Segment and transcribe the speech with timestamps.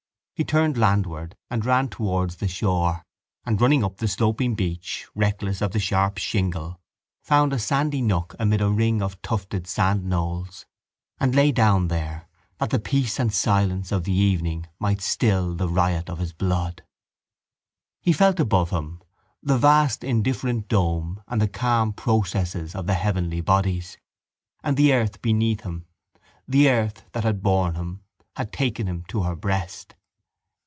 [0.33, 3.05] He turned landward and ran towards the shore
[3.45, 6.81] and, running up the sloping beach, reckless of the sharp shingle,
[7.21, 10.65] found a sandy nook amid a ring of tufted sandknolls
[11.19, 12.27] and lay down there
[12.57, 16.81] that the peace and silence of the evening might still the riot of his blood.
[18.01, 19.03] He felt above him
[19.43, 23.99] the vast indifferent dome and the calm processes of the heavenly bodies;
[24.63, 25.85] and the earth beneath him,
[26.47, 28.01] the earth that had borne him,
[28.37, 29.93] had taken him to her breast.